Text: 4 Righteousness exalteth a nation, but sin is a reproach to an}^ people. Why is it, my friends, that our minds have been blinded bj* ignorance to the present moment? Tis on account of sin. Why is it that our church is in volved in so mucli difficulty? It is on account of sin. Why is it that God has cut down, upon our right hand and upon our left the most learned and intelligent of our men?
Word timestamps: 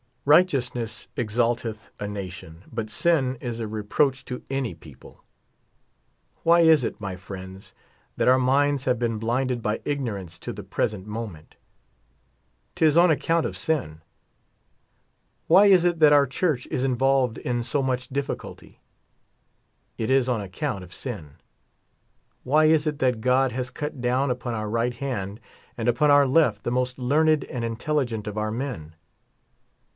4 0.25 0.31
Righteousness 0.35 1.07
exalteth 1.15 1.91
a 1.99 2.07
nation, 2.07 2.63
but 2.71 2.89
sin 2.89 3.35
is 3.39 3.59
a 3.59 3.67
reproach 3.67 4.23
to 4.25 4.39
an}^ 4.49 4.79
people. 4.79 5.23
Why 6.43 6.61
is 6.61 6.83
it, 6.83 7.01
my 7.01 7.15
friends, 7.15 7.73
that 8.17 8.27
our 8.27 8.39
minds 8.39 8.85
have 8.85 8.97
been 8.97 9.19
blinded 9.19 9.61
bj* 9.61 9.79
ignorance 9.85 10.39
to 10.39 10.53
the 10.53 10.63
present 10.63 11.05
moment? 11.05 11.55
Tis 12.75 12.97
on 12.97 13.09
account 13.11 13.45
of 13.45 13.57
sin. 13.57 14.01
Why 15.47 15.67
is 15.67 15.85
it 15.85 15.99
that 15.99 16.13
our 16.13 16.27
church 16.27 16.67
is 16.71 16.83
in 16.83 16.97
volved 16.97 17.37
in 17.39 17.61
so 17.61 17.83
mucli 17.83 18.11
difficulty? 18.11 18.79
It 19.99 20.09
is 20.09 20.29
on 20.29 20.41
account 20.41 20.83
of 20.83 20.93
sin. 20.93 21.35
Why 22.43 22.65
is 22.65 22.87
it 22.87 22.99
that 22.99 23.21
God 23.21 23.51
has 23.51 23.69
cut 23.69 24.01
down, 24.01 24.31
upon 24.31 24.55
our 24.55 24.69
right 24.69 24.93
hand 24.95 25.39
and 25.77 25.87
upon 25.87 26.09
our 26.09 26.27
left 26.27 26.63
the 26.63 26.71
most 26.71 26.97
learned 26.97 27.43
and 27.45 27.63
intelligent 27.63 28.25
of 28.25 28.37
our 28.37 28.51
men? 28.51 28.95